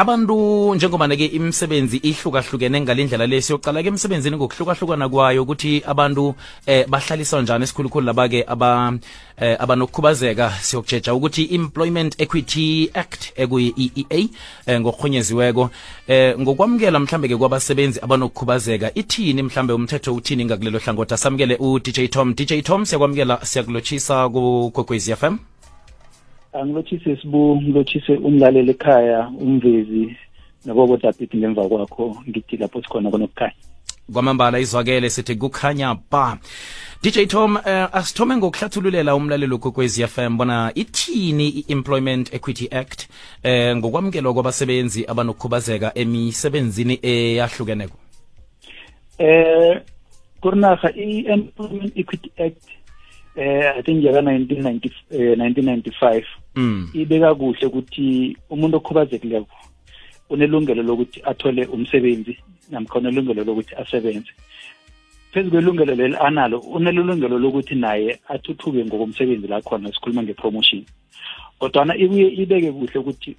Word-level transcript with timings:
abantu 0.00 0.40
njengobana-ke 0.74 1.26
imisebenzi 1.36 1.96
ihlukahlukene 2.08 2.78
ngalendlela 2.84 3.26
le 3.32 3.38
siyoqala-ke 3.46 3.88
emsebenzini 3.92 4.34
ngokuhlukahlukana 4.40 5.06
kwayo 5.12 5.40
ukuthi 5.44 5.74
abantu 5.92 6.26
eh, 6.70 6.88
bahlaliswa 6.88 7.38
njani 7.42 7.64
esikhulukhulu 7.64 8.04
laba-ke 8.08 8.40
aba, 8.54 8.72
eh, 9.44 9.56
abanokukhubazeka 9.64 10.46
siyokujeja 10.66 11.10
ukuthi 11.14 11.42
employment 11.58 12.12
equity 12.24 12.68
act 13.02 13.20
ekuyi-eea 13.42 14.24
eh, 14.70 14.78
ngokurhunyeziweko 14.80 15.64
eh, 16.08 16.30
ngokwamukela 16.40 16.98
mhlambe-ke 17.04 17.36
kwabasebenzi 17.36 18.00
abanokukhubazeka 18.00 18.86
ithini 18.94 19.42
mhlambe 19.42 19.72
umthetho 19.72 20.14
uthini 20.16 20.42
ngakulelo 20.44 20.78
hlangothi 20.80 21.14
asamukele 21.14 21.54
udj 21.68 21.98
tom 22.14 22.28
dj 22.38 22.52
tom 22.68 22.80
siyakwamukela 22.88 23.36
siyakulotshisa 23.44 24.16
kukhokwezi 24.32 25.12
f 25.12 25.22
m 25.28 25.34
angilothise 26.52 27.16
sibu 27.22 27.56
ngilothise 27.56 28.12
umlaleli 28.16 28.70
ekhaya 28.70 29.30
umvezi 29.42 30.16
nabobodabhidi 30.64 31.36
ngemva 31.38 31.68
kwakho 31.68 32.04
ngithi 32.28 32.56
lapho 32.56 32.82
sikhona 32.82 33.10
konokukhanya 33.10 33.54
kwamambala 34.12 34.58
izwakele 34.58 35.10
sithi 35.10 35.36
kukhanya 35.38 35.94
ba 36.10 36.38
DJ 37.02 37.26
Tom 37.30 37.54
uh, 37.56 37.86
asithome 37.92 38.36
ngokuhlathululela 38.36 39.14
umlalelo 39.14 39.58
kokwezi 39.58 40.02
FM 40.06 40.36
bona 40.36 40.72
ithini 40.74 41.48
i-Employment 41.48 42.34
Equity 42.34 42.66
Act 42.68 43.06
eh 43.42 43.76
ngokwamukelwa 43.76 44.34
kwabasebenzi 44.34 45.06
abanokukhubazeka 45.06 45.94
emisebenzini 45.98 46.98
eyahlukeneko 47.02 47.96
eh 49.18 49.80
kurnaga 50.42 50.88
i-Employment 50.96 51.92
Equity 51.96 52.30
Act 52.46 52.60
eh 53.40 53.72
i 53.78 53.82
think 53.82 54.04
yaka 54.04 54.20
1990 54.20 54.90
eh, 55.10 55.38
1995 55.38 56.24
mm. 56.54 56.90
ibeka 56.94 57.34
kuhle 57.34 57.66
ukuthi 57.66 58.36
umuntu 58.50 58.76
okhubazekileyo 58.76 59.46
unelungelo 60.30 60.82
lokuthi 60.82 61.22
athole 61.24 61.66
umsebenzi 61.66 62.38
namkhona 62.70 63.08
unelungelo 63.08 63.44
lokuthi 63.44 63.74
asebenze 63.74 64.32
phezu 65.32 65.50
kwelungelo 65.50 65.94
leli 65.94 66.16
analo 66.16 66.58
unelungelo 66.58 67.38
lokuthi 67.38 67.74
naye 67.74 68.18
athuthuke 68.28 68.84
ngokomsebenzi 68.84 69.46
lakhona 69.48 69.88
sikhuluma 69.92 70.22
nge-promotion 70.22 70.84
kodwana 71.58 71.96
ibuye 71.96 72.26
ibeke 72.28 72.72
kuhle 72.72 72.98
ukuthi 73.00 73.36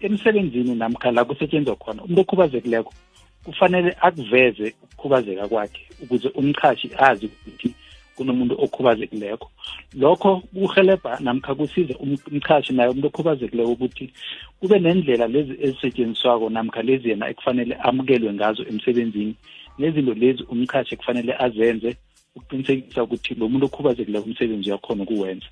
emsebenzini 0.00 0.74
namkha 0.74 1.10
la 1.12 1.24
kusetshenzwa 1.24 1.76
khona 1.76 2.02
umuntu 2.02 2.20
okhubazekileko 2.20 2.92
kufanele 3.44 3.96
akuveze 4.00 4.74
ukukhubazeka 4.84 5.48
kwakhe 5.48 5.80
ukuze 6.02 6.28
umchashi 6.28 6.90
azi 6.98 7.26
ukuthi 7.26 7.74
kunomuntu 8.16 8.54
okhubazekileko 8.64 9.46
lokho 10.02 10.32
kuhelebha 10.54 11.18
namkha 11.20 11.54
kusize 11.58 11.94
umchashi 12.32 12.72
naye 12.74 12.88
umuntu 12.90 13.06
okhubazekileko 13.10 13.70
ukuthi 13.74 14.04
kube 14.60 14.76
nendlela 14.78 15.26
lezi 15.34 15.54
ezisetshenziswako 15.64 16.46
namkha 16.54 16.80
lezi 16.88 17.06
yena 17.10 17.24
ekufanele 17.32 17.74
amukelwe 17.86 18.30
ngazo 18.36 18.62
emsebenzini 18.70 19.34
nezinto 19.78 20.14
lezi 20.22 20.42
umchashi 20.52 20.90
ekufanele 20.94 21.32
azenze 21.44 21.90
ukuqinisekisa 22.36 23.00
ukuthi 23.04 23.30
lo 23.38 23.44
muntu 23.50 23.64
okhubazekileko 23.68 24.24
umsebenzi 24.28 24.68
wakhona 24.74 25.02
ukuwenza 25.04 25.48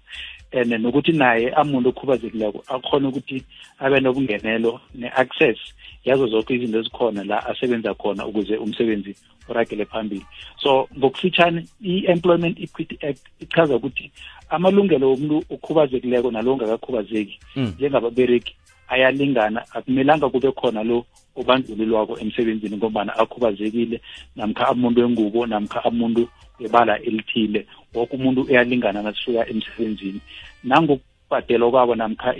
and 0.52 0.70
nokuthi 0.70 1.12
naye 1.12 1.50
amuntu 1.56 1.88
okhubazekileko 1.88 2.62
akhona 2.68 3.08
ukuthi 3.08 3.42
abe 3.80 4.00
nobungenelo 4.00 4.78
ne-access 4.94 5.56
yazo 6.04 6.26
zonke 6.26 6.54
izinto 6.54 6.78
ezikhona 6.78 7.24
la 7.24 7.38
asebenza 7.46 7.94
khona 7.94 8.26
ukuze 8.26 8.56
umsebenzi 8.60 9.12
uragele 9.48 9.84
phambili 9.88 10.24
so 10.62 10.88
ngokufitshane 10.98 11.64
i-employment 11.82 12.60
equity 12.60 12.96
act 13.06 13.22
ichaza 13.40 13.76
ukuthi 13.76 14.10
amalungelo 14.50 15.08
womuntu 15.10 15.36
okhubazekileko 15.54 16.28
nalo 16.30 16.52
ongakakhubazeki 16.52 17.38
hmm. 17.54 17.72
njengababereki 17.76 18.54
ayalingana 18.88 19.62
akumelanga 19.72 20.26
kube 20.30 20.50
khona 20.58 20.82
lo 20.88 20.98
obandlulilwako 21.38 22.12
emsebenzini 22.22 22.74
ngombana 22.76 23.12
akhubazekile 23.22 23.98
namkha 24.36 24.64
amuntu 24.72 24.98
wengubo 25.02 25.40
namkha 25.50 25.78
amuntu 25.88 26.22
ebala 26.64 26.94
elithile 27.06 27.60
woke 27.94 28.12
umuntu 28.16 28.40
uyalingana 28.48 28.98
nasisuka 29.06 29.42
emsebenzini 29.52 30.20
nangokubhadelwa 30.68 31.68
kwabo 31.72 31.94
namkha 32.00 32.30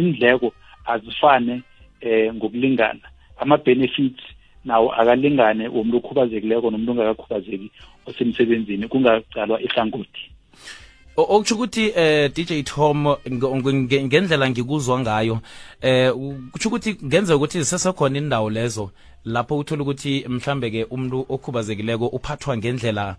indleko 0.00 0.48
azifane 0.92 1.54
eh 2.08 2.26
ngokulingana 2.34 3.04
ama-benefits 3.42 4.22
nawo 4.68 4.86
akalingane 5.00 5.64
womuntu 5.74 5.96
okhubazekileko 6.00 6.66
nomuntu 6.70 6.90
ongakakhubazeki 6.92 7.68
osemsebenzini 8.08 8.84
kungaqalwa 8.92 9.58
ihlangothi 9.66 10.22
okusho 11.28 11.54
ukuthi 11.54 11.92
eh 11.96 12.28
DJ 12.34 12.62
Tom 12.64 13.16
ngendlela 13.30 14.50
ngikuzwa 14.50 15.00
ngayo 15.00 15.40
eh 15.82 16.12
kusho 16.52 16.68
ukuthi 16.68 16.96
ngenze 17.04 17.34
ukuthi 17.34 17.64
sesekhona 17.64 18.18
indawo 18.18 18.50
lezo 18.50 18.90
lapho 19.24 19.58
uthola 19.58 19.82
ukuthi 19.82 20.24
mhlambe 20.28 20.70
ke 20.70 20.84
umuntu 20.90 21.26
okhubazekileko 21.28 22.06
uphathwa 22.06 22.56
ngendlela 22.56 23.16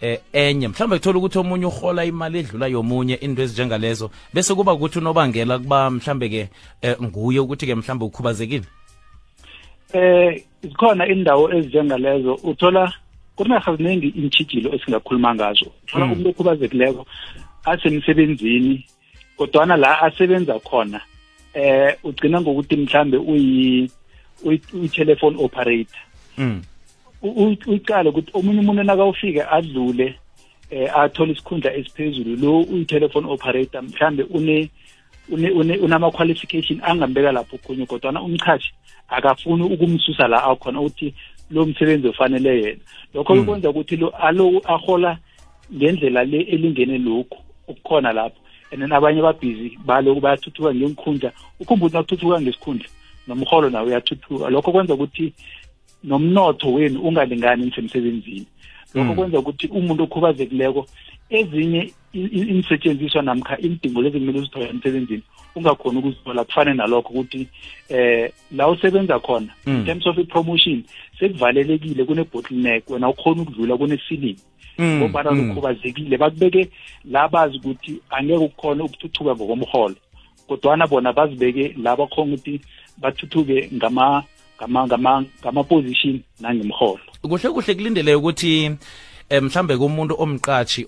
eh 0.00 0.20
enye 0.32 0.68
mhlawumbe 0.68 0.96
kuthola 0.98 1.18
ukuthi 1.18 1.38
omunye 1.38 1.66
uhola 1.66 2.04
imali 2.04 2.38
edlula 2.38 2.66
yomunye 2.66 3.14
into 3.14 3.42
ezinjengalezo 3.42 4.10
bese 4.34 4.54
kuba 4.54 4.72
ukuthi 4.72 4.98
unobangela 4.98 5.58
kuba 5.58 5.90
mhlambe 5.90 6.28
ke 6.28 6.48
eh, 6.82 6.96
nguye 7.02 7.40
ukuthi 7.40 7.66
ke 7.66 7.74
mhlambe 7.74 8.04
ukhubazekile 8.04 8.64
eh 9.92 10.44
ikhona 10.62 11.06
indawo 11.06 11.52
ezinjengalezo 11.52 12.34
uthola 12.34 12.92
kunarha 13.36 13.76
ziningi 13.76 14.06
iintshijilo 14.08 14.74
esingakhuluma 14.74 15.34
ngazo 15.34 15.66
thola 15.86 16.04
hmm. 16.06 16.12
umuntu 16.12 16.30
okhubazekileko 16.30 17.06
asemsebenzini 17.64 18.86
kodwana 19.36 19.76
la 19.76 20.02
asebenza 20.02 20.58
khona 20.58 21.00
eh 21.54 21.96
ugcina 22.04 22.40
ngokuthi 22.40 22.76
mhlambe 22.76 23.16
uyi 23.16 23.90
uyi-telephone 24.74 25.36
operator 25.44 26.00
hmm. 26.36 26.62
uyiqale 27.22 28.08
ukuthi 28.08 28.30
omunye 28.34 28.60
umuntu 28.60 28.82
nakawufike 28.82 29.42
adlule 29.56 30.14
eh 30.70 30.98
athole 30.98 31.32
isikhundla 31.32 31.74
esiphezulu 31.74 32.30
lo 32.36 32.60
uyi-telephone 32.62 33.26
operator 33.26 33.82
mhlambe 33.82 34.22
une 34.22 34.70
unama-qualification 35.84 36.80
angambeka 36.82 37.32
lapho 37.32 37.58
khunye 37.58 37.86
kodwana 37.86 38.22
umchashi 38.22 38.74
akafuni 39.08 39.62
ukumsusa 39.64 40.28
la 40.28 40.44
akhona 40.44 40.80
ukuthi 40.80 41.14
lo 41.50 41.66
msebenzi 41.66 42.08
ofanele 42.08 42.60
yena 42.62 42.78
lokho 43.14 43.34
hmm. 43.34 43.44
kwenza 43.46 43.70
ukuthi 43.70 43.96
lo 43.96 44.08
aloku 44.08 44.62
ahola 44.68 45.18
ngendlela 45.74 46.24
le 46.24 46.40
elingene 46.40 46.98
lokhu 46.98 47.38
ukukhona 47.68 48.12
lapho 48.12 48.36
and 48.72 48.80
then 48.80 48.92
abanye 48.92 49.22
babhizi 49.22 49.78
baloku 49.86 50.20
bayathuthuka 50.20 50.74
ngenkhundla 50.74 51.32
ukhumbula 51.60 51.92
nakuthuthuka 51.92 52.40
ngesikhundla 52.40 52.86
nomholo 53.28 53.70
nawe 53.70 53.86
uyathuthuka 53.86 54.48
lokho 54.50 54.72
kwenza 54.72 54.94
ukuthi 54.94 55.32
nomnotho 56.04 56.72
wenu 56.72 57.00
ungalingani 57.00 57.64
nisemsebenzini 57.64 58.46
lokho 58.94 59.08
hmm. 59.08 59.14
kwenza 59.16 59.38
ukuthi 59.38 59.66
umuntu 59.66 60.02
okhubazekileko 60.04 60.86
ezinye 61.30 61.90
imisetshenziswa 62.12 63.22
namkha 63.22 63.58
imidingo 63.58 64.02
lezi 64.02 64.18
kumele 64.18 64.38
uzithola 64.38 64.68
emsebenzini 64.68 65.22
ungakhona 65.56 65.98
ukuzithola 65.98 66.44
kufane 66.44 66.74
nalokho 66.74 67.08
ukuthi 67.14 67.48
eh 67.88 68.32
la 68.52 68.68
usebenza 68.68 69.18
khona 69.18 69.48
in 69.66 69.72
mm. 69.72 69.84
terms 69.84 70.06
of 70.06 70.18
i-promotion 70.18 70.82
sekuvalelekile 71.20 72.04
kune-bottleneck 72.04 72.90
wena 72.90 73.08
ukhona 73.08 73.42
ukudlula 73.42 73.76
kune-ceiling 73.76 74.36
mm, 74.78 74.98
ngobana 74.98 75.30
lukhubazekile 75.30 76.16
mm. 76.16 76.18
bakubeke 76.20 76.68
la 77.04 77.28
bazi 77.28 77.56
ukuthi 77.56 78.00
angeke 78.10 78.38
ukukhona 78.38 78.84
ukuthuthuka 78.84 79.34
ngokomholo 79.34 79.94
kodwana 80.48 80.86
bona 80.86 81.12
bazibeke 81.12 81.74
la 81.82 81.96
bakhona 81.96 82.34
ukuthi 82.34 82.60
bathuthuke 82.98 83.70
ngama 83.74 84.24
ngama 84.58 84.86
ngama 84.86 85.24
ngama 85.42 85.64
position 85.64 86.20
nangemholo 86.40 87.00
kuhle 87.22 87.48
kuhle 87.50 87.74
kulindeleke 87.74 88.14
ukuthi 88.16 88.70
Eh, 89.34 89.40
mhlambe 89.42 89.76
kumuntu 89.76 90.14
omqatshi 90.24 90.82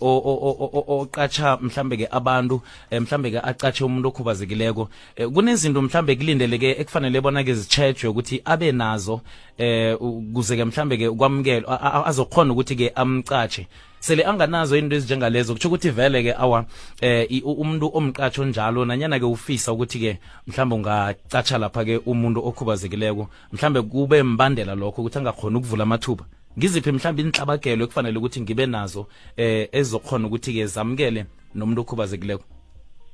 oqatsha 0.99 1.59
mhlambe 1.67 1.97
ke 2.03 2.07
abantu 2.19 2.57
eh, 2.91 3.01
mhlambe 3.03 3.29
ke 3.35 3.41
aqatshe 3.51 3.85
umuntu 3.85 4.09
okhubazekileko 4.09 4.85
eh, 5.17 5.27
kunezinto 5.35 5.83
mhlambe 5.83 6.13
kulindeleke 6.17 6.71
ekufanele 6.79 7.19
bona 7.25 7.43
ke 7.47 7.55
zichejwe 7.59 8.09
ukuthi 8.13 8.37
abe 8.53 8.69
nazo 8.73 9.21
eh 9.59 9.97
kuze 10.35 10.55
ke 10.57 10.65
mhlambe 10.65 10.95
ke 11.01 11.09
kwamukela 11.19 12.07
azokhona 12.11 12.53
ukuthi 12.53 12.75
ke 12.81 12.87
amqatshe 13.03 13.67
sele 14.07 14.23
anganazo 14.31 14.77
into 14.79 14.95
ezinjengalezo 14.97 15.51
kutsho 15.55 15.69
ukuthi 15.69 15.91
vele 15.91 16.19
ke 16.23 16.33
awa 16.39 16.67
eh 17.03 17.43
umuntu 17.45 17.91
omqatsho 17.99 18.45
njalo 18.47 18.85
nanyana 18.87 19.19
ke 19.19 19.25
ufisa 19.27 19.73
ukuthi 19.75 19.99
ke 20.05 20.13
mhlambe 20.47 20.73
ungacatsha 20.79 21.59
lapha 21.59 21.83
ke 21.89 21.95
umuntu 22.07 22.39
okhubazekileko 22.47 23.23
mhlambe 23.53 23.83
kube 23.91 24.23
mbandela 24.23 24.75
lokho 24.79 25.03
ukuthi 25.03 25.19
angakhona 25.19 25.59
ukuvula 25.59 25.83
amathuba 25.83 26.25
ngiziphe 26.58 26.91
mhlawumbe 26.93 27.23
inhlabagelo 27.23 27.82
ekufanele 27.85 28.17
ukuthi 28.19 28.41
ngibe 28.43 28.64
nazo 28.75 29.03
eh 29.37 29.69
ezokhona 29.79 30.25
ukuthi 30.26 30.50
ke 30.56 30.64
zamukele 30.73 31.20
nomuntu 31.56 31.81
okhubazekileko 31.85 32.44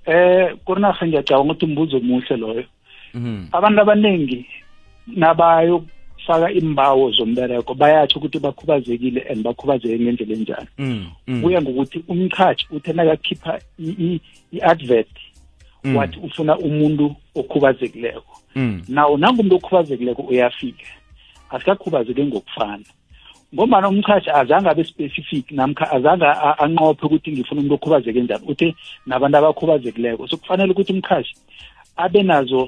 eh 0.06 0.44
kurinahle 0.64 1.04
ngiyacabanga 1.08 1.50
ukuthi 1.50 1.64
umbuzo 1.66 1.94
omuhle 1.98 2.36
loyo 2.42 2.64
mhm. 3.18 3.38
abantu 3.52 3.78
abaningi 3.84 4.40
nabayo 5.22 5.76
faka 6.26 6.46
imbawo 6.60 7.04
zombereko 7.16 7.72
bayatsho 7.74 8.14
ukuthi 8.20 8.38
bakhubazekile 8.46 9.20
and 9.28 9.40
bakhubazeke 9.42 9.96
ngendlela 9.98 10.34
enjani 10.38 10.68
mm, 10.78 11.02
mm. 11.26 11.42
kuya 11.42 11.58
ngokuthi 11.62 11.98
umqhatshi 12.06 12.64
uthe 12.70 12.90
nakakhipha 12.94 13.52
i-advert 13.82 15.10
mm. 15.84 15.96
wathi 15.96 16.18
ufuna 16.22 16.54
umuntu 16.58 17.06
okhubazekileko 17.34 18.34
nawo 18.88 19.18
nangumuntu 19.18 19.54
okhubazekileko 19.58 20.22
uyafika 20.30 20.86
asikakhubazeke 21.50 22.22
ngokufana 22.30 22.84
ngombana 23.54 23.88
umqhashi 23.88 24.31
azange 24.31 24.69
abe 24.70 24.84
specific 24.93 25.46
namkha 25.58 25.84
azange 25.96 26.25
anqophe 26.64 27.02
ukuthi 27.06 27.28
ngifuna 27.32 27.60
umuntu 27.60 27.75
okhubazeke 27.78 28.20
njani 28.25 28.44
uthi 28.52 28.69
nabantu 29.08 29.37
abakhubazekileko 29.38 30.22
so 30.31 30.37
kufanele 30.40 30.70
ukuthi 30.72 30.93
umqhashi 30.96 31.34
abe 32.04 32.20
nazo 32.31 32.60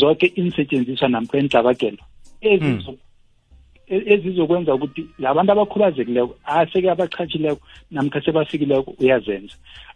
zonke 0.00 0.26
insetshenziswa 0.40 1.06
namkha 1.14 1.34
inhlabakelo 1.42 2.02
hmm. 2.42 2.82
ezizokwenza 4.14 4.70
ukuthi 4.76 5.02
labantu 5.22 5.50
abakhubazekileko 5.54 6.32
aseke 6.56 6.88
abaqhatshileko 6.90 7.62
namkha 7.94 8.18
sebafikileko 8.26 8.90
uyazenza 9.00 9.54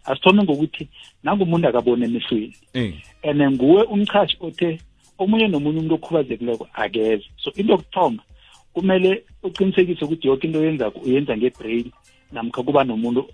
asithome 0.08 0.40
ngokuthi 0.46 0.84
nangumuntu 1.24 1.66
akabone 1.68 2.04
emehlweni 2.06 2.56
eh. 2.80 2.92
and 3.28 3.38
nguwe 3.50 3.82
umchashi 3.94 4.36
othe 4.46 4.70
omunye 5.18 5.46
nomunye 5.50 5.78
umuntu 5.80 5.94
okhubazekileko 5.98 6.64
akeze 6.74 7.26
so 7.42 7.50
into 7.58 7.72
yokuthoma 7.74 8.20
mm. 8.22 8.34
kumele 8.76 9.24
uqinisekise 9.42 10.04
ukuthi 10.04 10.28
yonke 10.28 10.46
into 10.46 10.60
yenzako 10.64 11.00
uyenza 11.00 11.32
ngebrain 11.36 11.88
namkha 12.32 12.60
kuba 12.62 12.84
nomuntu 12.84 13.24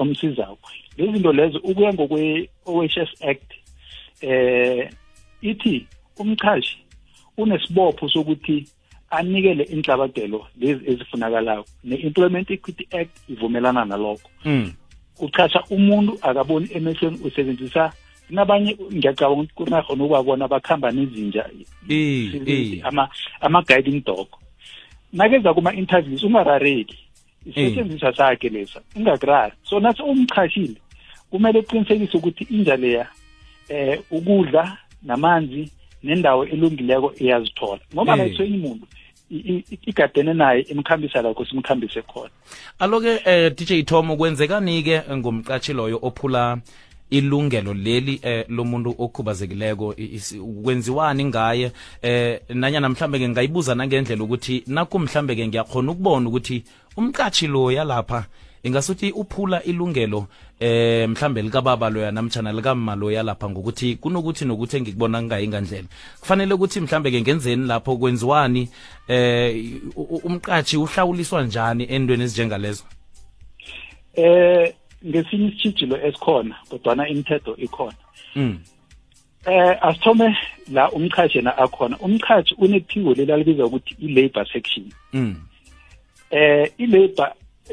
omsizako 0.00 0.68
lezi 0.96 1.12
zinto 1.12 1.32
lezo 1.36 1.58
ukuya 1.60 1.92
ngokwe-ohs 1.92 3.12
act 3.22 3.48
eh 4.24 4.88
ithi 5.44 5.86
umchashi 6.18 6.78
unesibopho 7.36 8.08
sokuthi 8.08 8.64
anikele 9.10 9.64
inhlabadelo 9.68 10.46
lezi 10.60 10.80
ezifunakalayo 10.90 11.64
ne-employment 11.84 12.50
equity 12.50 12.88
act 12.96 13.10
ivumelana 13.28 13.84
nalokho 13.84 14.28
mm. 14.44 14.72
uchasha 15.20 15.60
umuntu 15.70 16.16
akaboni 16.22 16.66
emehlweni 16.72 17.20
usebenzisa 17.28 17.92
nabanye 18.30 18.78
ngiyacabanga 18.94 19.42
ukuthi 19.42 19.54
kunarhona 19.54 20.04
ukwabona 20.04 20.48
bakuhamba 20.48 20.88
nezinja 20.96 21.44
ama-guiding 23.44 23.96
ama 24.00 24.06
dog 24.06 24.28
nakeza 25.12 25.54
kuma-interviews 25.54 26.22
ungarareki 26.24 26.98
isisetshenziswa 27.46 28.08
eh. 28.08 28.16
sakhe 28.16 28.48
lesa 28.48 28.80
ungakurari 28.96 29.52
so 29.62 29.80
nathi 29.80 30.02
umchashile 30.02 30.74
kumele 31.30 31.58
uqinisekise 31.58 32.16
ukuthi 32.18 32.44
inja 32.44 32.76
leya 32.76 33.08
eh 33.68 34.00
ukudla 34.10 34.78
namanzi 35.02 35.70
nendawo 36.02 36.44
elungileko 36.46 37.12
iyazithola 37.18 37.80
ngoba 37.94 38.16
hey. 38.16 38.24
Eh. 38.24 38.28
nayithenye 38.38 38.56
umuntu 38.56 38.86
igadene 39.86 40.34
naye 40.34 40.60
imkhambisa 40.60 41.22
lakho 41.22 41.44
simkhambise 41.44 42.02
khona 42.02 42.30
aloke 42.78 43.20
eh 43.24 43.52
DJ 43.56 43.84
Tom 43.84 44.16
kwenzekani 44.16 44.82
ke 44.82 45.02
ngomqatshi 45.16 45.72
loyo 45.72 45.98
ophula 46.02 46.58
ilungelo 47.10 47.74
leli 47.74 48.20
eh, 48.22 48.44
lomuntu 48.48 48.94
okhubazekileko 48.98 49.94
kwenziwani 50.64 51.24
ngaye 51.24 51.72
eh 52.02 52.40
nanyana 52.48 52.88
mhlambe 52.88 53.18
ke 53.18 53.28
ngayibuza 53.28 53.74
nangendlela 53.74 54.24
ukuthi 54.24 54.64
naku 54.66 54.98
mhlambe 54.98 55.36
ke 55.36 55.48
ngiyakhona 55.48 55.92
ukubona 55.92 56.28
ukuthi 56.28 56.62
umqatshi 56.96 57.46
lo 57.46 57.72
yalapha 57.72 58.24
ingasuthi 58.62 59.10
uphula 59.12 59.62
ilungelo 59.62 60.26
eh 60.60 61.08
mhlambe 61.08 61.42
likababa 61.42 61.90
loya 61.90 62.10
namtshana 62.12 62.52
likamma 62.52 62.94
loya 62.94 63.22
lapha 63.22 63.48
ngokuthi 63.50 63.96
kunokuthi 63.96 64.44
nokuthi 64.44 64.76
engikubona 64.76 65.18
ngingayingandlela 65.22 65.88
kufanele 66.20 66.54
ukuthi 66.54 66.80
mhlambe 66.80 67.10
ke 67.10 67.20
ngenzeni 67.20 67.66
lapho 67.66 67.96
kwenziwani 67.96 68.68
eh 69.08 69.64
umqatshi 70.24 70.76
uhlawuliswa 70.76 71.42
njani 71.44 71.84
endweni 71.90 72.22
ezinjengalezo 72.24 72.84
eh 74.14 74.72
ngesinye 75.06 75.46
isitshijilo 75.48 75.96
esikhona 76.08 76.56
kodwana 76.70 77.02
imithetho 77.12 77.52
ikhona 77.66 77.98
mm. 78.34 78.58
eh 79.46 79.84
asithome 79.86 80.36
la 80.72 80.84
umchaji 80.90 81.38
yena 81.38 81.58
akhona 81.58 81.98
umchaji 81.98 82.54
unephiko 82.58 83.14
leli 83.14 83.32
alibizwa 83.32 83.66
ukuthi 83.66 83.94
i-labor 84.00 84.46
section 84.52 84.84
mm. 85.12 85.34
eh 86.30 86.70
i-labor 86.82 87.28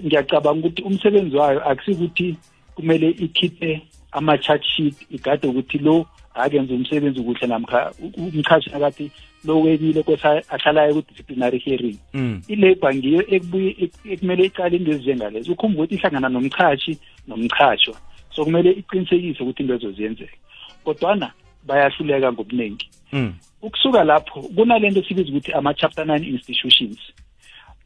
ngiyacabanga 0.05 0.67
ukuthi 0.67 0.81
umsebenzi 0.89 1.35
wayo 1.37 1.59
akusikuthi 1.69 2.35
kumele 2.75 3.07
ikhiphe 3.25 3.81
ama-charge 4.11 4.67
sheet 4.73 4.95
igade 5.15 5.47
ukuthi 5.47 5.77
lo 5.77 6.05
akenze 6.35 6.73
umsebenzi 6.73 7.21
kuhle 7.21 7.47
namkha 7.47 7.91
umchashi 8.17 8.69
nakathi 8.69 9.11
lokwekile 9.45 10.03
kosa 10.03 10.41
ahlalayo 10.51 10.93
ku-disciplinary 10.99 11.59
hearing 11.63 11.97
mm. 12.13 12.41
i-labour 12.51 12.91
ngiyo 12.95 13.21
ekubuye 13.35 13.89
ekumele 14.11 14.43
iqale 14.51 14.75
into 14.77 14.91
ezinjengalezo 14.91 15.47
ukhumbula 15.55 15.83
ukuthi 15.87 15.95
ihlangana 15.95 16.29
nomchashi 16.35 16.93
nomchashwa 17.27 17.95
so 18.35 18.43
kumele 18.45 18.69
iqinisekise 18.75 19.39
ukuthi 19.43 19.63
into 19.63 19.73
ezo 19.79 19.89
ziyenzeka 19.95 20.35
kodwana 20.83 21.31
bayahluleka 21.67 22.31
ngobuningi 22.35 22.87
mm. 23.13 23.31
ukusuka 23.61 24.03
lapho 24.03 24.41
kunalento 24.55 25.03
sibiza 25.03 25.29
ukuthi 25.31 25.51
ama-chapter 25.53 26.05
nine 26.05 26.27
institutions 26.27 26.99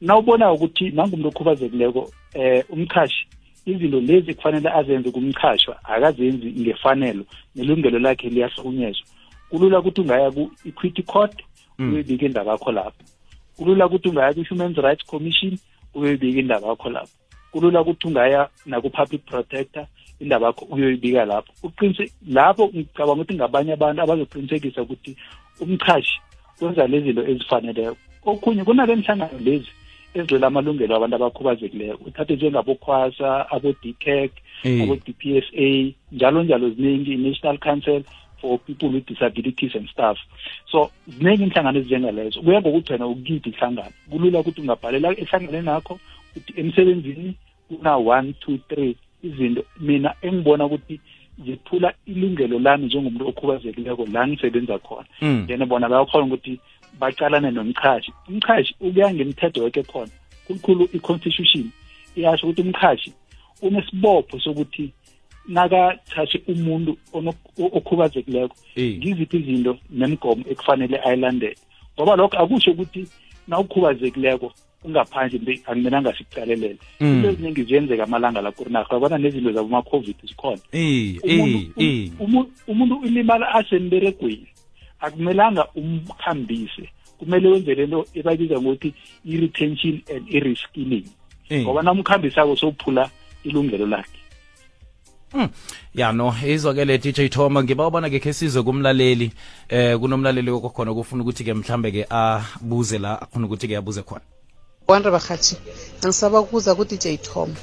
nawubona 0.02 0.52
ukuthi 0.52 0.90
nangumuntu 0.98 1.28
okhubazekileko 1.30 2.12
eh 2.34 2.64
umchashi 2.70 3.28
izinto 3.72 4.00
lezi 4.02 4.34
kufanele 4.34 4.70
azenze 4.74 5.12
kumqhashwa 5.12 5.76
akazenzi 5.84 6.48
ngefanelo 6.62 7.24
nelungelo 7.56 8.00
lakhe 8.06 8.30
liyahlukunyezwa 8.30 9.08
kulula 9.50 9.78
ukuthi 9.80 10.02
ungaya 10.02 10.30
ku-equity 10.34 11.02
court 11.06 11.36
mm. 11.78 11.94
uyobika 11.94 12.26
indaba 12.26 12.52
yakho 12.54 12.72
lapho 12.72 13.04
kulula 13.58 13.84
ukuthi 13.86 14.08
ungaya 14.10 14.32
ku-human 14.38 14.74
rights 14.76 15.06
commission 15.06 15.54
uyoyibika 15.96 16.40
indaba 16.42 16.66
yakho 16.74 16.90
lapho 16.90 17.14
kulula 17.54 17.82
ukuthi 17.82 18.06
ungaya 18.10 18.42
naku-public 18.66 19.22
protector 19.26 19.86
indaba 20.22 20.48
yakho 20.50 20.64
uyoyibika 20.74 21.26
lapho 21.26 21.52
uqinise 21.64 22.06
lapho 22.28 22.66
ngicabanga 22.74 23.22
ukuthi 23.22 23.34
ngabanye 23.38 23.72
abantu 23.74 24.00
abazoqinisekisa 24.04 24.80
ukuthi 24.86 25.12
umchashi 25.64 26.18
wenza 26.62 26.84
lezi 26.92 27.06
zinto 27.06 27.24
ezifaneleyo 27.32 27.94
okhunye 28.32 28.64
kunale 28.68 28.96
mihlangano 28.96 29.40
lezi 29.48 29.72
ezidlela 30.16 30.48
amalungelo 30.48 30.94
abantu 30.96 31.16
abakhubazekileyo 31.18 31.96
uthathe 32.08 32.34
njengabokhwasa 32.36 33.30
abo-dcac 33.54 34.32
eh. 34.64 34.84
abo-dpsa 34.84 35.94
njalo 36.12 36.40
njalo 36.44 36.68
ziningi 36.70 37.12
i-national 37.14 37.58
council 37.58 38.02
for 38.42 38.58
people 38.60 38.88
with 38.88 39.06
disabilities 39.08 39.76
and 39.76 39.88
stuff 39.94 40.18
so 40.72 40.80
ziningi 41.08 41.44
inhlangano 41.44 41.78
ezinjengalezo 41.80 42.38
kuya 42.42 42.60
ngokuthi 42.62 42.92
wena 42.94 43.08
ukuyiphi 43.08 43.50
ihlangano 43.50 43.92
kulula 44.10 44.40
ukuthi 44.40 44.62
ungabhalela 44.62 45.08
ehlanganeni 45.22 45.66
nakho 45.70 46.00
uthi 46.38 46.52
emsebenzini 46.62 47.34
kuna-one 47.68 48.34
two 48.34 48.58
three 48.70 48.96
izinto 49.24 49.64
mina 49.80 50.14
engibona 50.22 50.66
ukuthi 50.66 51.00
ziphula 51.46 51.94
ilungelo 52.06 52.60
lami 52.60 52.86
njengomuntu 52.86 53.28
okhubazekileko 53.28 54.08
la 54.14 54.28
ngisebenza 54.28 54.80
khona 54.80 55.08
hmm. 55.20 55.48
then 55.48 55.66
bona 55.66 55.90
bayakhona 55.90 56.26
ukuthi 56.26 56.60
bacalane 57.00 57.52
nomqhashi 57.52 58.12
umqhashi 58.30 58.74
ukuya 58.80 59.14
ngemithetho 59.14 59.60
yonke 59.64 59.84
khona 59.92 60.12
khulukhulu 60.48 60.84
i-constitution 60.96 61.64
iyasho 62.18 62.48
ukuthi 62.48 62.62
umqhashi 62.68 63.12
unesibopho 63.62 64.40
sokuthi 64.44 64.86
nakathashe 65.54 66.38
umuntu 66.52 66.92
okhubazekileko 67.80 68.56
ngiziphi 69.00 69.38
izinto 69.42 69.74
nemigomo 70.00 70.44
ekufanele 70.52 70.98
ayilandele 71.08 71.56
ngoba 71.96 72.14
lokho 72.20 72.36
akusho 72.42 72.72
ukuthi 72.74 73.02
nawukhubazekileko 73.50 74.48
ungaphandle 74.86 75.40
nto 75.60 75.70
akumelanga 75.72 76.12
sikucalelele 76.18 76.78
mm. 77.00 77.08
into 77.16 77.28
eziningi 77.32 77.62
ziyenzeka 77.68 78.04
amalanga 78.08 78.42
la 78.42 78.52
kurinarha 78.56 78.96
yabona 78.96 79.18
nezinto 79.20 79.50
zabo 79.56 79.68
ma-covid 79.70 80.16
zikhona 80.30 80.62
um, 82.20 82.46
umuntu 82.72 82.96
ulimala 83.04 83.46
asemberegweni 83.60 84.48
akumelanga 85.00 85.68
umkhambise 85.82 86.90
kumele 87.18 87.48
wenze 87.52 87.74
lento 87.80 88.00
ebabiza 88.20 88.56
ngokuthi 88.62 88.90
i-retention 89.32 89.96
and 90.16 90.24
i-reskilling 90.36 91.08
eh. 91.54 91.62
ngoba 91.64 91.82
namkhambisako 91.84 92.54
sophula 92.56 93.10
ilungelo 93.44 93.88
lakhe 93.88 94.18
Mm. 95.34 95.50
ya 95.96 96.12
no 96.12 96.34
izwakele 96.54 96.98
DJ 96.98 97.28
Thoma 97.30 97.62
ngiba 97.64 97.86
ubona 97.88 98.10
ke 98.10 98.34
sizwe 98.34 98.64
kumlaleli 98.66 99.30
eh 99.70 99.94
kunomlaleli 99.96 100.50
kokhona 100.58 100.90
kufuna 100.94 101.22
ukuthi 101.22 101.44
ke 101.46 101.54
mhlambe 101.54 101.92
ke 101.94 102.02
abuze 102.10 102.98
la 102.98 103.22
akhona 103.22 103.46
ukuthi 103.46 103.68
ke 103.70 103.78
abuze 103.78 104.02
khona 104.02 104.26
kwandre 104.90 105.12
bahathi 105.14 105.54
angisaba 106.02 106.42
ukuza 106.42 106.74
ku 106.74 106.82
DJ 106.84 107.22
Thoma 107.22 107.54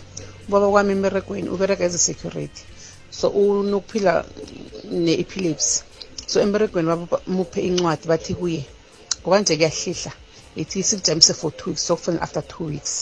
ubaba 0.47 0.71
kwami 0.71 0.93
emeregweni 0.95 1.49
ubereka 1.51 1.83
as 1.91 1.99
security 1.99 2.63
so 3.11 3.31
unokuphila 3.35 4.23
ne-epilepsy 4.93 5.83
so 6.27 6.41
emberegweni 6.43 6.89
bamuphe 6.91 7.61
incwadi 7.63 8.07
bathi 8.11 8.35
kuye 8.35 8.65
ngoba 9.23 9.39
nje 9.41 9.55
kuyahlihla 9.57 10.13
ithi 10.63 10.83
sikujamise 10.83 11.35
for 11.41 11.51
two 11.57 11.67
weeks 11.71 11.87
sokufanele 11.87 12.23
after 12.27 12.43
two 12.43 12.65
weeks 12.67 12.93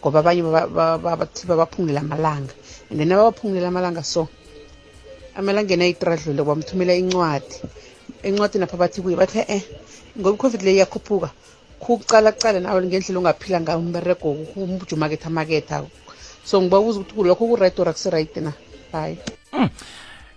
ngoba 0.00 0.18
abanye 0.22 0.42
bathi 0.42 1.46
babaphungulela 1.50 2.00
amalanga 2.06 2.54
and 2.90 3.00
then 3.00 3.10
ababaphungulela 3.10 3.68
amalanga 3.72 4.04
so 4.06 4.28
amalangeni 5.34 5.82
ayi-three 5.86 6.12
adlule 6.16 6.42
bamthumela 6.46 6.92
incwadi 7.02 7.56
encwadini 8.22 8.64
apha 8.66 8.76
bathi 8.78 9.02
kuye 9.02 9.16
bathi 9.18 9.38
e-e 9.42 9.56
eh, 9.56 9.62
ngoba 10.14 10.36
i-covid 10.38 10.62
le 10.62 10.72
iyakhuphuka 10.78 11.28
kukucalacala 11.82 12.60
nawe 12.62 12.78
ngendlela 12.86 13.18
ongaphila 13.20 13.58
ngayo 13.64 13.78
umberego 13.82 14.28
umjumaketha 14.54 15.26
amaketha 15.32 15.82
so 16.46 16.54
ngiba 16.62 16.78
kuza 16.80 16.98
ukuthi 17.02 17.14
kulokho 17.18 17.44
kurayit 17.50 17.78
or 17.82 17.88
akusirayit 17.90 18.36
na 18.38 18.52
hayi 18.94 19.18
mm. 19.52 19.66